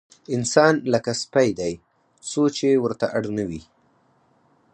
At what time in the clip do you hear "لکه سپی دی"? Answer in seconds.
0.93-1.73